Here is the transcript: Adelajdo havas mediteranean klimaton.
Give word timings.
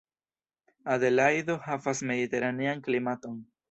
Adelajdo 0.95 1.59
havas 1.69 2.05
mediteranean 2.13 2.87
klimaton. 2.91 3.43